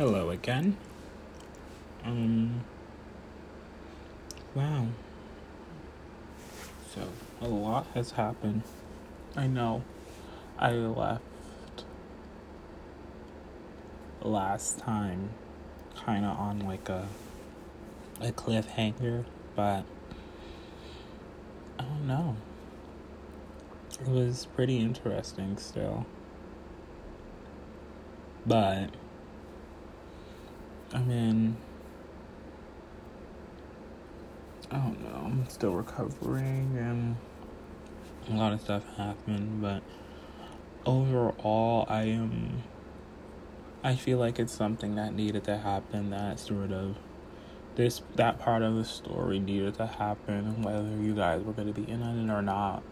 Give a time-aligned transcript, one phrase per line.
[0.00, 0.78] Hello again.
[2.06, 2.64] Um,
[4.54, 4.86] wow.
[6.94, 7.02] So,
[7.42, 8.62] a lot has happened.
[9.36, 9.84] I know
[10.58, 11.20] I left
[14.22, 15.32] last time
[15.94, 17.06] kind of on like a
[18.22, 19.84] a cliffhanger, but
[21.78, 22.36] I don't know.
[24.00, 26.06] It was pretty interesting still.
[28.46, 28.94] But
[30.92, 31.56] I mean
[34.70, 35.22] I don't know.
[35.24, 37.16] I'm still recovering and
[38.28, 39.82] a lot of stuff happened, but
[40.86, 42.62] overall I am
[43.82, 46.96] I feel like it's something that needed to happen that sort of
[47.76, 51.80] this that part of the story needed to happen whether you guys were going to
[51.80, 52.82] be in on it or not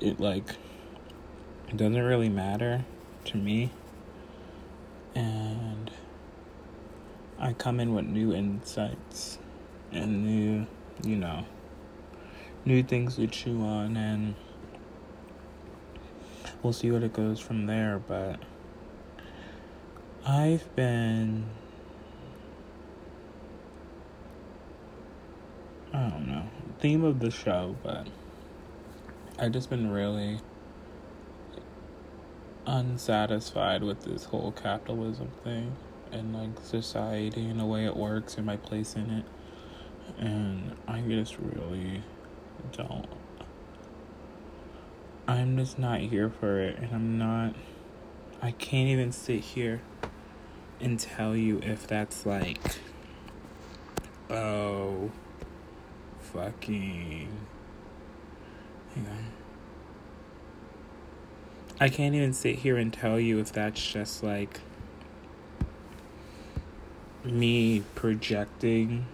[0.00, 0.56] it like
[1.68, 2.84] it doesn't really matter
[3.24, 3.70] to me
[5.14, 5.63] and
[7.38, 9.38] i come in with new insights
[9.92, 10.66] and new
[11.02, 11.44] you know
[12.64, 14.34] new things to chew on and
[16.62, 18.40] we'll see what it goes from there but
[20.26, 21.44] i've been
[25.94, 26.42] I don't know,
[26.80, 28.08] theme of the show, but
[29.38, 30.40] I've just been really
[32.66, 35.76] unsatisfied with this whole capitalism thing
[36.14, 39.24] and like society and the way it works and my place in it.
[40.18, 42.02] And I just really
[42.72, 43.06] don't.
[45.26, 47.54] I'm just not here for it, and I'm not.
[48.42, 49.80] I can't even sit here
[50.80, 52.58] and tell you if that's like,
[54.28, 55.10] oh
[56.20, 57.28] fucking.
[58.94, 59.26] Hang on.
[61.80, 64.60] I can't even sit here and tell you if that's just like
[67.24, 69.06] me projecting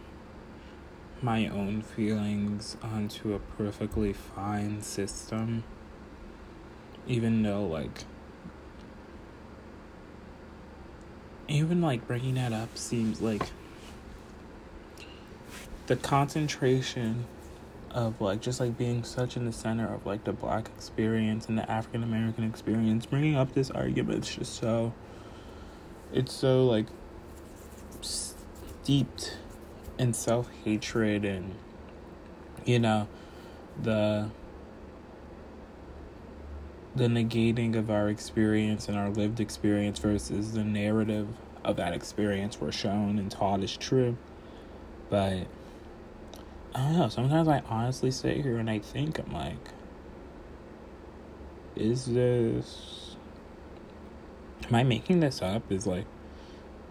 [1.22, 5.64] my own feelings onto a perfectly fine system.
[7.06, 8.04] Even though, like,
[11.48, 13.42] even like bringing that up seems like
[15.86, 17.26] the concentration
[17.90, 21.58] of like just like being such in the center of like the black experience and
[21.58, 24.92] the African American experience, bringing up this argument is just so.
[26.12, 26.86] It's so like
[28.02, 29.36] steeped
[29.98, 31.54] in self hatred and,
[32.64, 33.08] you know,
[33.80, 34.30] the
[36.94, 41.28] the negating of our experience and our lived experience versus the narrative
[41.64, 44.16] of that experience we're shown and taught is true.
[45.08, 45.46] But
[46.74, 47.08] I don't know.
[47.08, 49.70] Sometimes I honestly sit here and I think, I'm like,
[51.76, 53.16] is this.
[54.68, 55.70] Am I making this up?
[55.70, 56.06] Is like,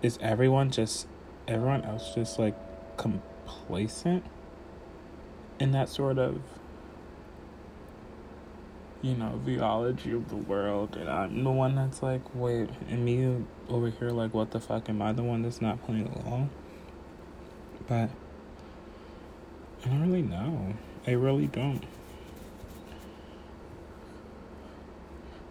[0.02, 1.08] is everyone just.
[1.48, 2.56] Everyone else just like
[2.98, 4.24] complacent
[5.60, 6.42] in that sort of.
[9.02, 13.46] You know, theology of the world, and I'm the one that's like, wait, and me
[13.70, 14.90] over here, like, what the fuck?
[14.90, 16.50] Am I the one that's not playing along?
[17.88, 18.10] But
[19.84, 20.74] I don't really know.
[21.08, 21.84] I really don't.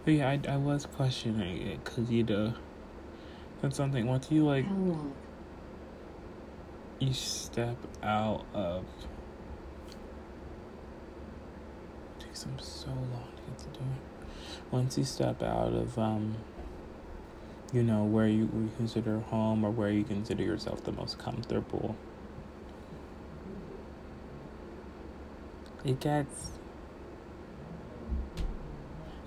[0.05, 2.53] But yeah, I, I was questioning it because you know,
[3.61, 4.05] that's something.
[4.07, 4.65] Once you like,
[6.99, 8.83] you step out of.
[12.19, 14.61] It takes them so long to get to do it.
[14.71, 16.35] Once you step out of um,
[17.73, 21.95] you know, where you, you consider home or where you consider yourself the most comfortable
[25.83, 26.51] it gets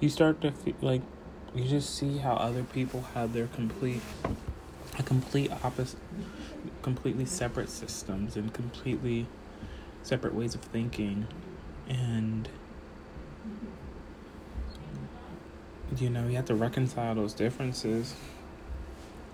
[0.01, 1.03] you start to feel like
[1.55, 4.01] you just see how other people have their complete
[4.99, 5.99] a complete opposite
[6.83, 9.27] completely separate systems and completely
[10.03, 11.27] separate ways of thinking.
[11.89, 12.49] And
[15.97, 18.15] you know you have to reconcile those differences.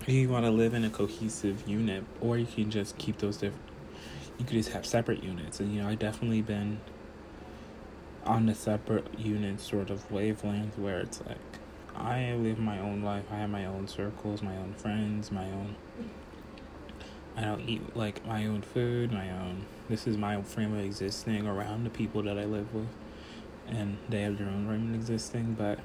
[0.07, 3.63] You want to live in a cohesive unit or you can just keep those different
[4.37, 5.59] you could just have separate units.
[5.59, 6.79] And you know i've definitely been
[8.25, 11.37] on a separate unit sort of wavelength where it's like
[11.95, 13.25] I live my own life.
[13.31, 15.75] I have my own circles, my own friends, my own.
[17.35, 19.65] I don't eat like my own food, my own.
[19.89, 22.89] This is my frame of existing around the people that I live with,
[23.67, 25.55] and they have their own frame of existing.
[25.57, 25.79] But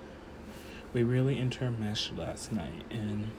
[0.92, 3.30] we really intermeshed last night, and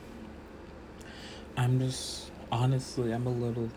[1.57, 3.69] I'm just honestly, I'm a little.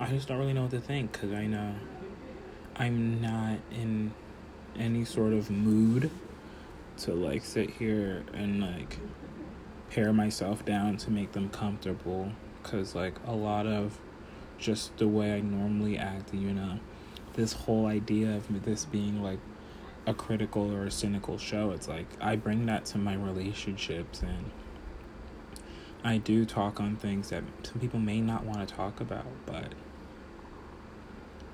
[0.00, 1.74] I just don't really know what to think because I know
[2.76, 4.12] I'm not in
[4.78, 6.10] any sort of mood
[7.02, 8.98] to like sit here and like
[9.90, 12.32] pare myself down to make them comfortable.
[12.62, 13.98] Because like a lot of
[14.58, 16.78] just the way I normally act, you know,
[17.34, 19.40] this whole idea of this being like
[20.06, 24.50] a critical or a cynical show, it's like I bring that to my relationships and
[26.04, 29.72] I do talk on things that some people may not want to talk about, but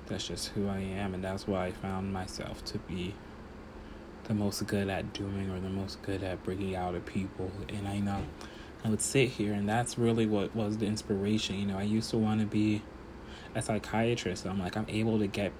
[0.07, 3.13] that's just who I am, and that's why I found myself to be
[4.29, 7.51] the most good at doing or the most good at bringing out of people.
[7.67, 8.23] And I know
[8.85, 11.59] I would sit here, and that's really what was the inspiration.
[11.59, 12.83] You know, I used to want to be
[13.55, 14.43] a psychiatrist.
[14.43, 15.51] So I'm like, I'm able to get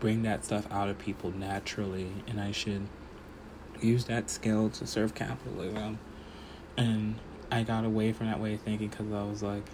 [0.00, 2.88] bring that stuff out of people naturally, and I should
[3.80, 5.98] use that skill to serve capitalism.
[6.76, 7.16] And
[7.50, 9.64] I got away from that way of thinking because I was like,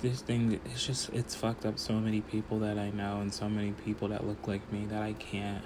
[0.00, 3.48] this thing, it's just, it's fucked up so many people that I know and so
[3.48, 5.64] many people that look like me that I can't,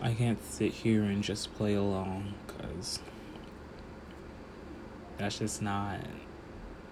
[0.00, 3.00] I can't sit here and just play along because
[5.16, 6.00] that's just not,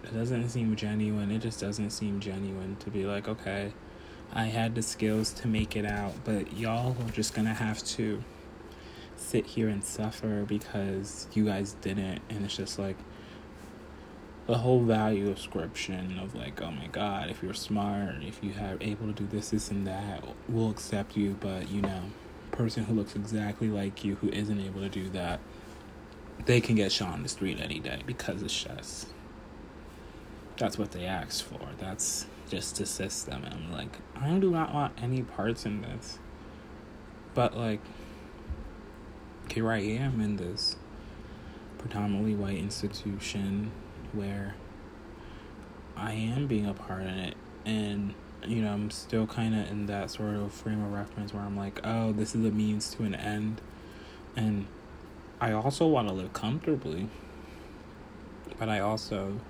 [0.03, 1.31] it doesn't seem genuine.
[1.31, 3.73] It just doesn't seem genuine to be like, okay,
[4.33, 8.25] I had the skills to make it out, but y'all are just gonna have to
[9.17, 12.97] sit here and suffer because you guys didn't and it's just like
[14.47, 18.53] the whole value of ascription of like oh my god if you're smart if you
[18.53, 22.03] have able to do this this and that we'll accept you but you know
[22.57, 25.41] person who looks exactly like you who isn't able to do that
[26.45, 29.09] they can get shot on the street any day because it's just
[30.57, 31.61] that's what they asked for.
[31.79, 36.19] That's just the system and i'm like i do not want any parts in this.
[37.35, 37.81] But like
[39.53, 40.77] here I am in this
[41.79, 43.71] predominantly white institution
[44.13, 44.55] where
[45.97, 47.37] I am being a part in it.
[47.65, 48.15] And
[48.45, 51.57] you know I'm still kind of in that sort of frame of reference where I'm
[51.57, 53.61] like oh this is a means to an end.
[54.35, 54.67] And
[55.41, 57.09] I also want to live comfortably.
[58.59, 59.41] But I also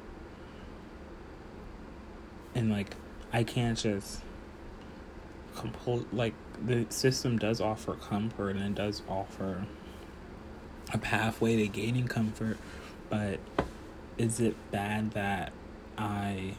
[2.54, 2.96] and like
[3.32, 4.22] I can't just
[5.56, 6.34] complete like
[6.64, 9.66] the system does offer comfort and it does offer
[10.92, 12.58] a pathway to gaining comfort,
[13.10, 13.40] but
[14.18, 15.52] is it bad that
[15.98, 16.54] I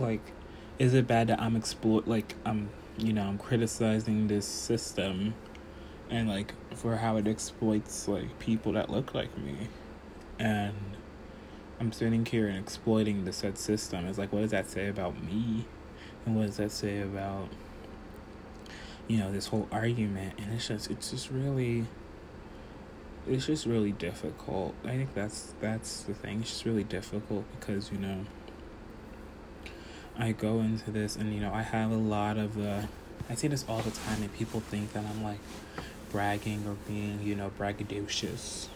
[0.00, 0.32] like
[0.78, 5.34] is it bad that I'm exploit like I'm you know I'm criticizing this system
[6.08, 9.68] and like for how it exploits like people that look like me
[10.38, 10.74] and
[11.78, 14.06] I'm sitting here and exploiting the said system.
[14.06, 15.64] It's like what does that say about me?
[16.26, 17.48] And what does that say about
[19.10, 21.84] you know this whole argument and it's just it's just really
[23.26, 27.90] it's just really difficult i think that's that's the thing it's just really difficult because
[27.90, 28.24] you know
[30.22, 32.86] i go into this and you know i have a lot of the
[33.28, 35.38] i say this all the time and people think that i'm like
[36.10, 38.68] bragging or being you know braggadocious.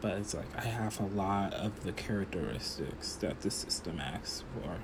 [0.00, 4.78] But it's like i have a lot of the characteristics that the system asks for.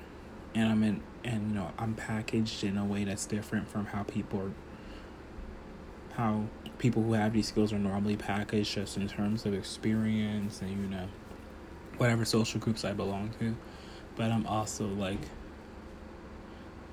[0.55, 4.03] And I'm in and you know I'm packaged in a way that's different from how
[4.03, 4.51] people are
[6.15, 6.45] how
[6.79, 10.89] people who have these skills are normally packaged just in terms of experience and you
[10.89, 11.07] know
[11.97, 13.55] whatever social groups I belong to
[14.19, 15.21] but I'm also like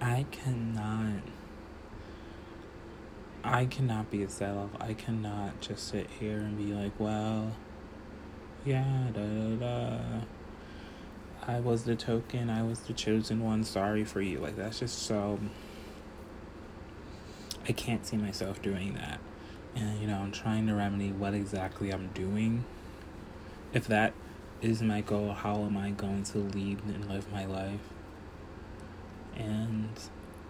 [0.00, 1.22] I cannot
[3.42, 4.70] I cannot be a self.
[4.80, 7.52] I cannot just sit here and be like, well,
[8.64, 9.98] yeah, da da da.
[11.46, 14.38] I was the token, I was the chosen one, sorry for you.
[14.38, 15.38] Like, that's just so.
[17.68, 19.20] I can't see myself doing that.
[19.74, 22.64] And, you know, I'm trying to remedy what exactly I'm doing.
[23.72, 24.12] If that
[24.62, 27.80] is my goal, how am I going to lead and live my life?
[29.36, 29.90] And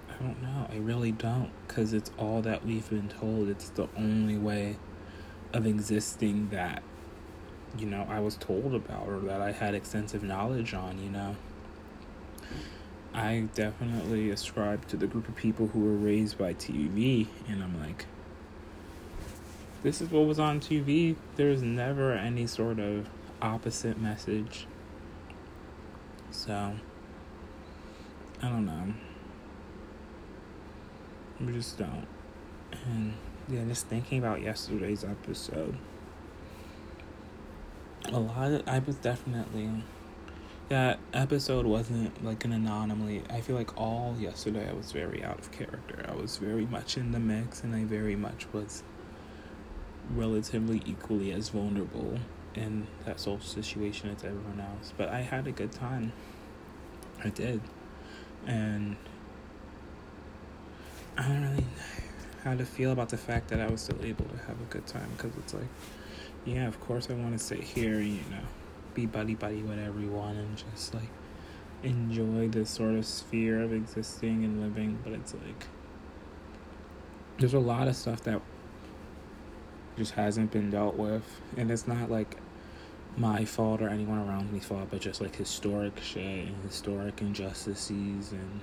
[0.08, 0.66] I don't know.
[0.70, 1.50] I really don't.
[1.66, 3.48] Because it's all that we've been told.
[3.48, 4.76] It's the only way
[5.52, 6.82] of existing that
[7.78, 11.36] you know, I was told about or that I had extensive knowledge on, you know.
[13.12, 17.80] I definitely ascribe to the group of people who were raised by TV, and I'm
[17.80, 18.06] like,
[19.82, 21.16] this is what was on TV.
[21.36, 23.08] There's never any sort of
[23.42, 24.66] opposite message.
[26.30, 26.72] So,
[28.42, 28.94] I don't know.
[31.40, 32.06] We just don't.
[32.86, 33.14] And
[33.48, 35.76] yeah, just thinking about yesterday's episode
[38.12, 39.70] a lot of, I was definitely
[40.68, 43.22] that episode wasn't like an anomaly.
[43.30, 46.04] I feel like all yesterday I was very out of character.
[46.08, 48.82] I was very much in the mix and I very much was
[50.14, 52.18] relatively equally as vulnerable
[52.56, 54.92] in that social situation as everyone else.
[54.96, 56.12] But I had a good time.
[57.22, 57.60] I did.
[58.46, 58.96] And
[61.18, 61.66] I don't really know
[62.44, 64.86] how to feel about the fact that I was still able to have a good
[64.86, 65.68] time because it's like,
[66.44, 68.46] yeah, of course I want to sit here, you know,
[68.94, 71.10] be buddy buddy with everyone and just like
[71.82, 75.66] enjoy this sort of sphere of existing and living, but it's like
[77.38, 78.40] there's a lot of stuff that
[79.96, 82.36] just hasn't been dealt with, and it's not like
[83.16, 88.32] my fault or anyone around me's fault, but just like historic shit and historic injustices
[88.32, 88.60] and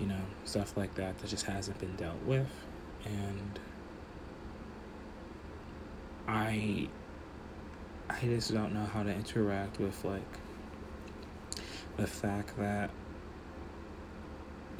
[0.00, 2.50] you know stuff like that that just hasn't been dealt with,
[3.04, 3.58] and
[6.26, 6.88] I
[8.10, 10.38] I just don't know how to interact with like
[11.96, 12.90] the fact that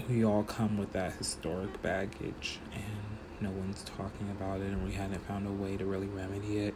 [0.09, 4.93] we all come with that historic baggage and no one's talking about it and we
[4.93, 6.75] hadn't found a way to really remedy it.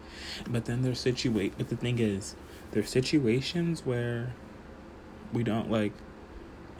[0.49, 2.37] But then there's situate but the thing is
[2.73, 4.35] there's situations where
[5.33, 5.93] we don't like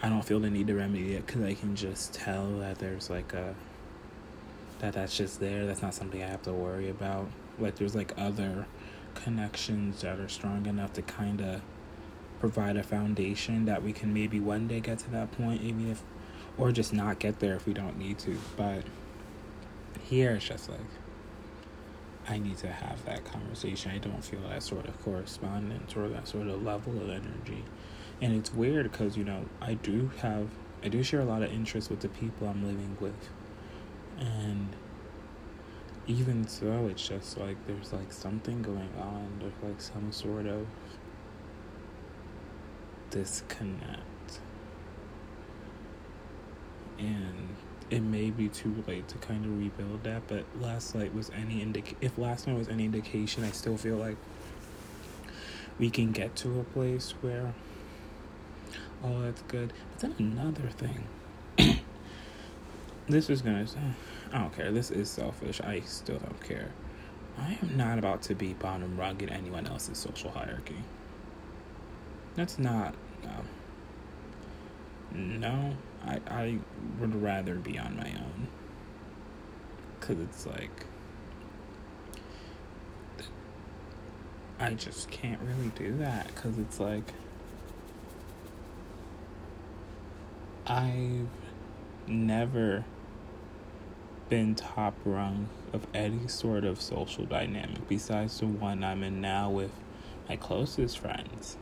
[0.03, 3.11] i don't feel the need to remedy it because i can just tell that there's
[3.11, 3.55] like a
[4.81, 5.67] that that's just there.
[5.67, 7.29] That's not something i have to worry about.
[7.59, 8.67] Like there's like other
[9.15, 11.61] connections that are strong enough to kind of
[12.39, 16.03] provide a foundation that we can maybe one day get to that point even if
[16.57, 18.39] or just not get there if we don't need to.
[18.57, 18.83] But
[20.03, 20.81] here it's just like
[22.29, 23.91] I need to have that conversation.
[23.91, 27.65] I don't feel that sort of correspondence or that sort of level of energy.
[28.21, 30.49] And it's weird because, you know, I do have,
[30.85, 33.31] I do share a lot of interest with the people I'm living with.
[34.19, 34.69] And
[36.07, 39.41] even so, it's just like there's like something going on.
[39.41, 40.67] There's like some sort of
[43.11, 44.41] disconnect.
[46.99, 47.57] And
[47.91, 51.65] it may be too late to kind of rebuild that, but last night was any
[51.65, 54.17] indic if last night was any indication, I still feel like
[55.79, 57.53] we can get to a place where
[59.03, 59.73] oh that's good.
[59.93, 61.07] But then another thing.
[63.09, 63.67] this is gonna
[64.33, 64.71] I don't care.
[64.71, 65.61] This is selfish.
[65.61, 66.71] I still don't care.
[67.39, 70.77] I am not about to be bottom rung in anyone else's social hierarchy.
[72.37, 72.95] That's not
[73.25, 73.49] um,
[75.13, 75.41] no.
[75.41, 76.59] No, I, I
[76.99, 78.49] would rather be on my own.
[79.99, 80.87] Because it's like,
[84.59, 86.27] I just can't really do that.
[86.29, 87.13] Because it's like,
[90.67, 91.29] I've
[92.07, 92.85] never
[94.29, 99.51] been top rung of any sort of social dynamic besides the one I'm in now
[99.51, 99.73] with
[100.29, 101.57] my closest friends.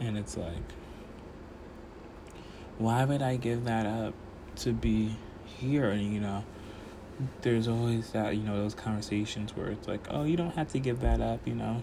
[0.00, 0.54] And it's like,
[2.78, 4.14] why would I give that up
[4.56, 5.90] to be here?
[5.90, 6.44] And you know,
[7.42, 10.78] there's always that, you know, those conversations where it's like, oh, you don't have to
[10.78, 11.82] give that up, you know.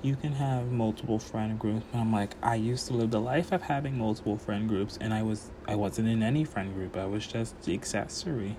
[0.00, 1.84] You can have multiple friend groups.
[1.92, 5.22] I'm like, I used to live the life of having multiple friend groups and I
[5.22, 6.96] was I wasn't in any friend group.
[6.96, 8.56] I was just the accessory.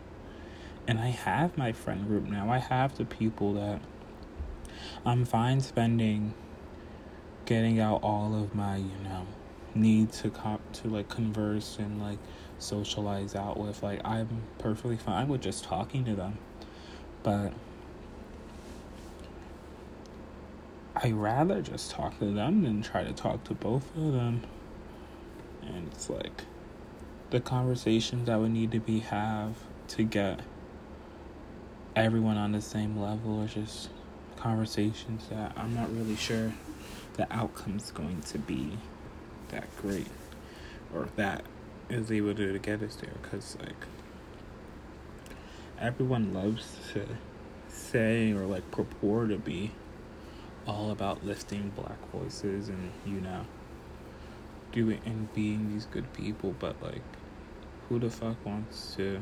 [0.85, 2.49] And I have my friend group now.
[2.49, 3.79] I have the people that
[5.05, 6.33] I'm fine spending
[7.45, 9.25] getting out all of my, you know,
[9.75, 12.19] need to cop to like converse and like
[12.57, 16.37] socialize out with like i'm perfectly fine with just talking to them.
[17.23, 17.53] But
[20.95, 24.43] i rather just talk to them than try to talk to both of them.
[25.61, 26.43] And it's like
[27.29, 29.55] the conversations that would need to be have
[29.89, 30.41] to get
[31.95, 33.89] everyone on the same level are just
[34.37, 36.53] conversations that i'm not really sure
[37.17, 38.71] the outcome's going to be
[39.49, 40.07] that great
[40.93, 41.43] or that
[41.89, 43.85] is able to get us there because like
[45.79, 47.05] everyone loves to
[47.67, 49.71] say or like purport to be
[50.67, 53.45] all about lifting black voices and you know
[54.71, 57.01] doing and being these good people but like
[57.87, 59.19] who the fuck wants to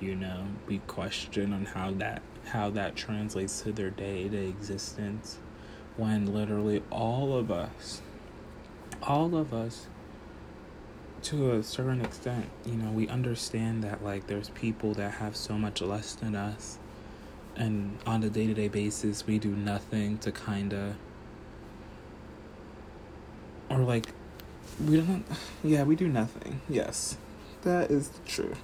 [0.00, 5.38] you know be questioned on how that how that translates to their day-to-day existence
[5.96, 8.00] when literally all of us
[9.02, 9.86] all of us
[11.22, 15.54] to a certain extent you know we understand that like there's people that have so
[15.54, 16.78] much less than us
[17.56, 20.94] and on a day-to-day basis we do nothing to kind of
[23.68, 24.06] or like
[24.86, 25.24] we don't
[25.64, 26.60] yeah we do nothing.
[26.68, 27.16] Yes
[27.62, 28.54] that is true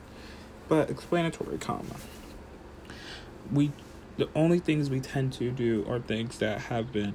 [0.69, 1.97] but explanatory comma.
[3.53, 3.73] We
[4.17, 7.14] the only things we tend to do are things that have been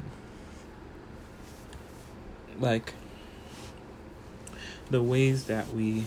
[2.60, 2.94] like
[4.90, 6.06] the ways that we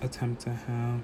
[0.00, 1.00] attempt to have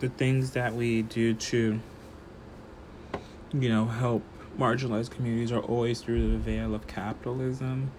[0.00, 1.80] the things that we do to
[3.52, 4.22] you know help
[4.58, 7.90] marginalized communities are always through the veil of capitalism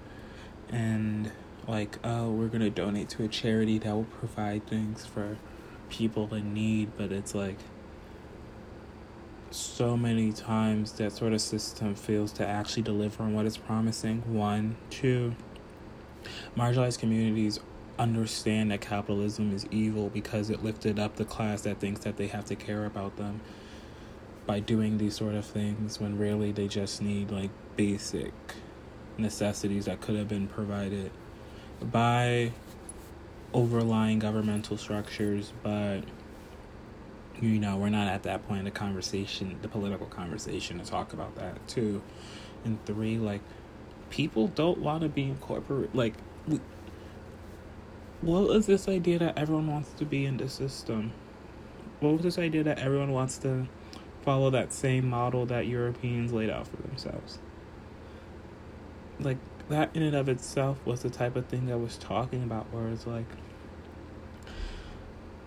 [0.69, 1.31] and
[1.67, 5.37] like, oh, we're gonna donate to a charity that will provide things for
[5.89, 7.57] people in need, but it's like
[9.55, 14.21] so many times that sort of system fails to actually deliver on what it's promising.
[14.33, 15.35] One, two,
[16.57, 17.59] marginalized communities
[17.97, 22.27] understand that capitalism is evil because it lifted up the class that thinks that they
[22.27, 23.39] have to care about them
[24.45, 28.33] by doing these sort of things when really they just need like basic
[29.17, 31.09] necessities that could have been provided
[31.81, 32.51] by
[33.53, 36.01] overlying governmental structures but
[37.41, 41.13] you know we're not at that point in the conversation the political conversation to talk
[41.13, 42.01] about that too.
[42.63, 43.41] And three like
[44.09, 46.13] people don't want to be incorporated like
[46.47, 46.59] we,
[48.21, 51.11] what was this idea that everyone wants to be in the system?
[51.99, 53.67] What was this idea that everyone wants to
[54.23, 57.39] follow that same model that europeans laid out for themselves?
[59.19, 59.37] Like
[59.69, 62.87] that in and of itself was the type of thing I was talking about where
[62.89, 63.25] it's like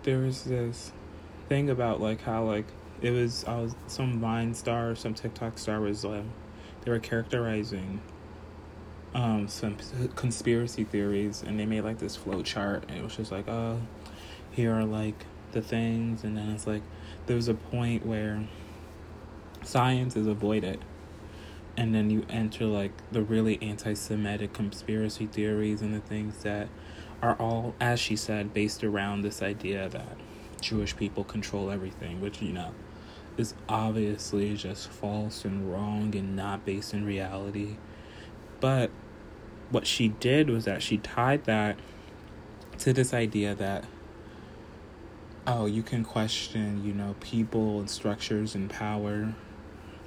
[0.02, 0.92] there is this
[1.48, 2.66] thing about like how like
[3.00, 6.24] it was I was some Vine star some TikTok star was like
[6.82, 8.00] they were characterizing
[9.14, 9.76] um some
[10.14, 13.80] conspiracy theories and they made like this flow chart and it was just like oh
[14.50, 16.82] here are like the things and then it's like
[17.26, 18.46] there was a point where
[19.62, 20.84] science is avoided
[21.76, 26.68] and then you enter like the really anti-semitic conspiracy theories and the things that
[27.22, 30.16] are all as she said based around this idea that
[30.60, 32.72] jewish people control everything which you know
[33.38, 37.76] is obviously just false and wrong and not based in reality.
[38.60, 38.90] But
[39.70, 41.78] what she did was that she tied that
[42.78, 43.84] to this idea that
[45.46, 49.34] oh you can question you know people and structures and power.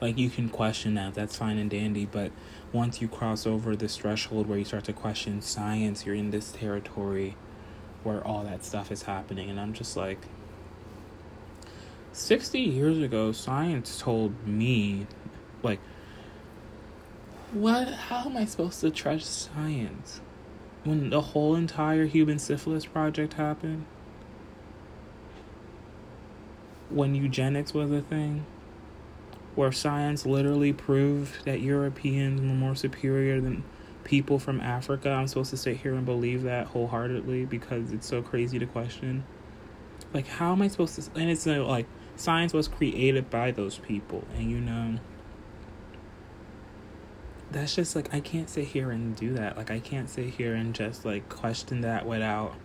[0.01, 1.13] Like you can question that.
[1.13, 2.05] That's fine and dandy.
[2.05, 2.31] But
[2.73, 6.51] once you cross over this threshold where you start to question science you're in this
[6.51, 7.35] territory
[8.03, 9.49] where all that stuff is happening.
[9.49, 10.19] And i'm just like
[12.13, 15.07] 60 years ago science told me
[15.63, 15.79] like
[17.53, 20.21] what how am i supposed to trust science
[20.83, 23.85] when the whole entire human syphilis project happened
[26.89, 28.45] when eugenics was a thing
[29.55, 33.63] where science literally proved that Europeans were more superior than
[34.03, 35.09] people from Africa.
[35.09, 39.23] I'm supposed to sit here and believe that wholeheartedly because it's so crazy to question.
[40.13, 41.19] Like, how am I supposed to?
[41.19, 44.99] And it's uh, like science was created by those people, and you know,
[47.51, 49.57] that's just like I can't sit here and do that.
[49.57, 52.55] Like, I can't sit here and just like question that without,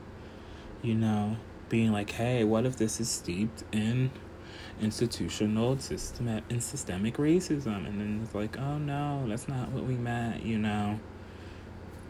[0.83, 1.37] you know,
[1.69, 4.11] being like, hey, what if this is steeped in
[4.81, 9.95] institutional system and systemic racism and then it's like oh no that's not what we
[9.95, 11.01] meant you know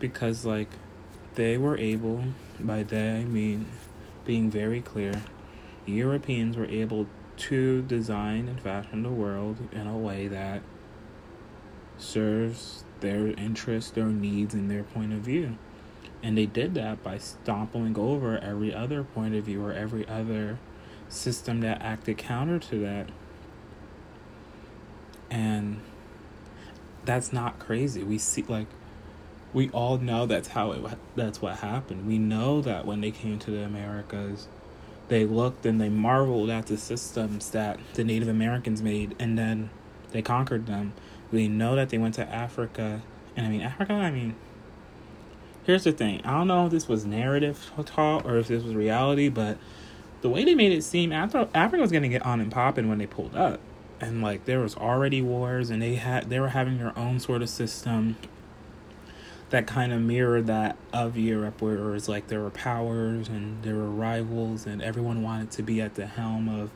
[0.01, 0.69] because like
[1.37, 2.25] they were able
[2.59, 3.67] by they i mean
[4.25, 5.23] being very clear
[5.87, 10.63] europeans were able to design and fashion the world in a way that
[11.99, 15.57] serves their interests their needs and their point of view
[16.23, 20.59] and they did that by stomping over every other point of view or every other
[21.09, 23.09] system that acted counter to that.
[25.31, 25.81] And
[27.05, 28.03] that's not crazy.
[28.03, 28.67] We see like
[29.53, 32.07] we all know that's how it that's what happened.
[32.07, 34.49] We know that when they came to the Americas,
[35.09, 39.71] they looked and they marveled at the systems that the Native Americans made and then
[40.13, 40.93] they conquered them.
[41.31, 43.03] We know that they went to Africa
[43.37, 44.35] and I mean Africa, I mean
[45.65, 46.23] here's the thing.
[46.25, 49.59] I don't know if this was narrative taught or if this was reality, but
[50.23, 53.07] the way they made it seem, Africa, was gonna get on and popping when they
[53.07, 53.61] pulled up,
[54.01, 57.43] and like there was already wars, and they had they were having their own sort
[57.43, 58.17] of system
[59.51, 63.63] that kind of mirrored that of Europe, where it was like there were powers and
[63.63, 66.71] there were rivals, and everyone wanted to be at the helm of,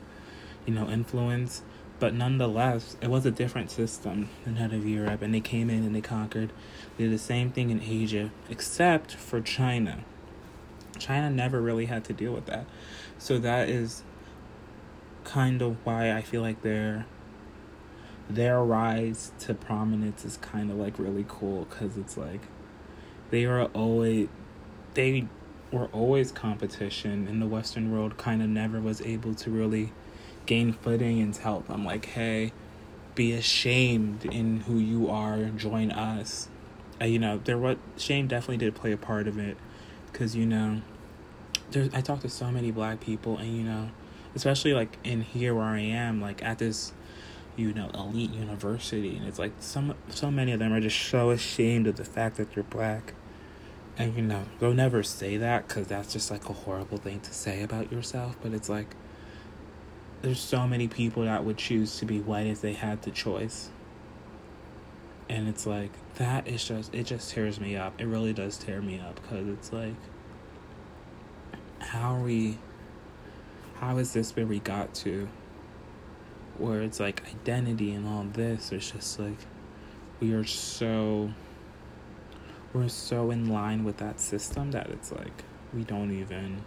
[0.65, 1.63] you know, influence.
[1.99, 5.83] But nonetheless, it was a different system than that of Europe, and they came in
[5.83, 6.51] and they conquered.
[6.97, 10.03] They did the same thing in Asia, except for China.
[10.97, 12.65] China never really had to deal with that.
[13.17, 14.03] So that is
[15.23, 17.05] kind of why I feel like their
[18.29, 22.41] their rise to prominence is kind of like really cool cuz it's like
[23.31, 24.27] they are always
[24.93, 25.27] they
[25.71, 29.91] were always competition in the western world kind of never was able to really
[30.45, 32.51] gain footing and tell them like hey
[33.15, 36.47] be ashamed in who you are join us
[37.01, 39.57] uh, you know there what shame definitely did play a part of it
[40.11, 40.81] because you know
[41.71, 43.89] there's I talk to so many black people and you know,
[44.35, 46.93] especially like in here where I am, like at this
[47.57, 51.31] you know, elite university and it's like some so many of them are just so
[51.31, 53.13] ashamed of the fact that they're black.
[53.97, 57.33] And you know, they'll never say that because that's just like a horrible thing to
[57.33, 58.37] say about yourself.
[58.41, 58.95] But it's like,
[60.21, 63.69] there's so many people that would choose to be white if they had the choice.
[65.29, 67.99] And it's like, that is just, it just tears me up.
[67.99, 69.95] It really does tear me up because it's like,
[71.79, 72.57] how are we,
[73.75, 75.27] how is this where we got to?
[76.57, 79.37] Where it's like identity and all this, it's just like,
[80.19, 81.31] we are so
[82.73, 86.63] we're so in line with that system that it's like we don't even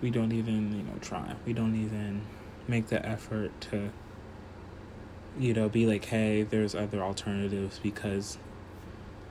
[0.00, 1.34] we don't even you know try.
[1.44, 2.22] We don't even
[2.68, 3.90] make the effort to
[5.38, 8.38] you know be like hey there's other alternatives because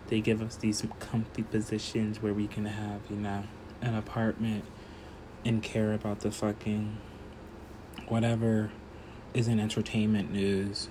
[0.07, 3.43] they give us these comfy positions where we can have you know
[3.81, 4.63] an apartment
[5.43, 6.97] and care about the fucking
[8.07, 8.71] whatever
[9.33, 10.89] is in entertainment news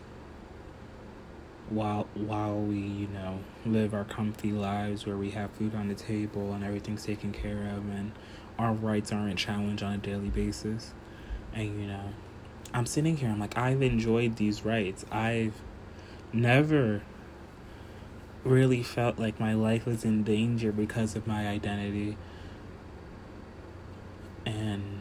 [1.71, 5.95] while while we you know live our comfy lives where we have food on the
[5.95, 8.13] table and everything's taken care of and
[8.59, 10.93] our rights aren't challenged on a daily basis.
[11.55, 12.11] And you know
[12.73, 15.05] i'm sitting here i'm like i've enjoyed these rights.
[15.11, 15.55] I've
[16.33, 17.03] never
[18.43, 22.19] really felt like my life was in danger because of my identity.
[24.45, 25.01] And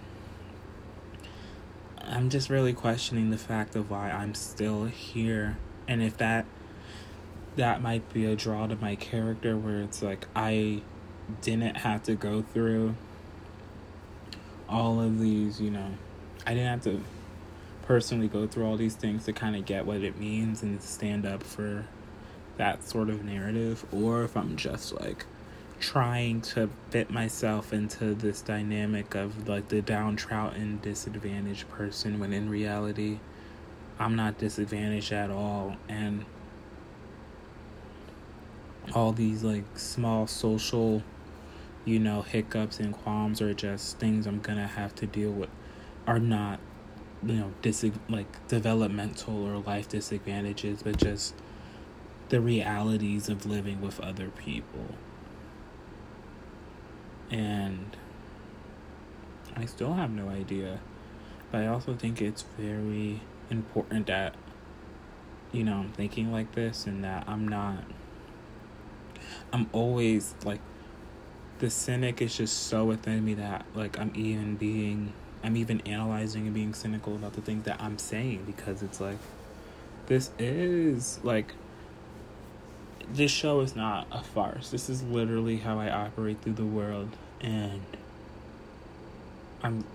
[2.00, 5.58] i'm just really questioning the fact of why i'm still here.
[5.88, 6.46] And if that
[7.56, 10.82] that might be a draw to my character where it's like I
[11.42, 12.96] didn't have to go through
[14.68, 15.92] all of these, you know,
[16.46, 17.04] I didn't have to
[17.84, 21.26] personally go through all these things to kind of get what it means and stand
[21.26, 21.86] up for
[22.58, 25.26] that sort of narrative, or if I'm just like
[25.80, 32.50] trying to fit myself into this dynamic of like the downtrodden, disadvantaged person when in
[32.50, 33.20] reality,
[34.00, 35.76] I'm not disadvantaged at all.
[35.90, 36.26] And
[38.94, 41.04] all these like small social,
[41.86, 45.50] you know, hiccups and qualms are just things I'm gonna have to deal with
[46.06, 46.60] are not,
[47.26, 51.34] you know, dis like developmental or life disadvantages, but just
[52.30, 54.96] the realities of living with other people.
[57.32, 57.96] And
[59.56, 60.80] I still have no idea.
[61.52, 64.36] But I also think it's very important that,
[65.52, 67.84] you know, I'm thinking like this and that I'm not
[69.54, 70.60] I'm always like
[71.60, 75.14] the cynic is just so within me that like I'm even being
[75.44, 79.20] I'm even analyzing and being cynical about the things that I'm saying because it's like
[80.08, 81.54] this is like
[83.14, 84.72] this show is not a farce.
[84.72, 87.82] This is literally how I operate through the world and
[89.62, 89.86] I'm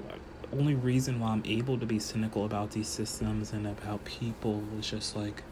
[0.53, 4.89] only reason why I'm able to be cynical about these systems and about people is
[4.89, 5.43] just like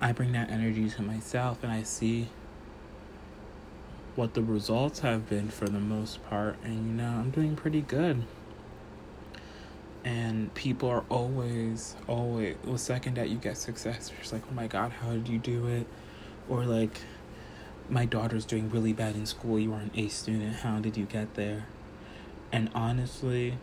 [0.00, 2.28] I bring that energy to myself and I see
[4.20, 7.80] what the results have been for the most part and you know i'm doing pretty
[7.80, 8.22] good.
[10.04, 14.54] And people are always always the second that you get success you're just like oh
[14.54, 15.86] my god how did you do it?
[16.50, 17.00] Or like
[17.88, 19.58] my daughter's doing really bad in school.
[19.58, 20.56] You are an a student.
[20.56, 21.66] How did you get there?
[22.52, 23.56] And honestly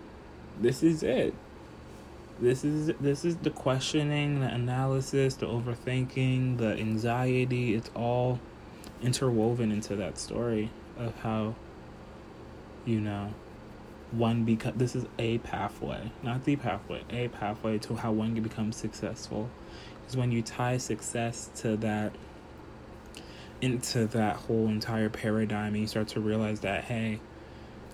[0.60, 1.36] this is it.
[2.40, 7.76] This is this is the questioning the analysis the overthinking the anxiety.
[7.76, 8.40] It's all
[9.02, 11.56] interwoven into that story of how
[12.86, 13.34] you know
[14.12, 18.44] one because this is a pathway not the pathway a pathway to how one can
[18.44, 19.50] become successful.
[20.08, 22.14] Is when you tie success to that
[23.60, 27.20] into that whole entire paradigm and you start to realize that hey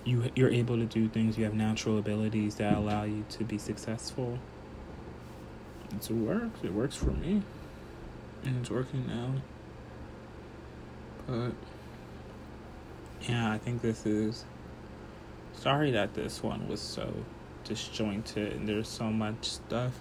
[0.04, 3.58] you you're able to do things you have natural abilities that allow you to be
[3.58, 4.38] successful.
[5.90, 7.42] It works it works for me.
[8.44, 9.34] And it's working now
[11.26, 11.52] but
[13.28, 14.44] yeah, I think this is
[15.52, 17.12] sorry that this one was so
[17.64, 19.92] disjointed and there's so much stuff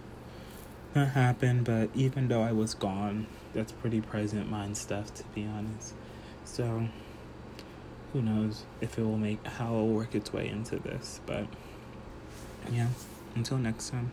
[0.93, 5.45] that happened, but even though I was gone, that's pretty present mind stuff to be
[5.45, 5.93] honest.
[6.45, 6.87] So
[8.11, 11.45] who knows if it will make how it will work its way into this, but
[12.71, 12.87] yeah,
[13.35, 14.11] until next time.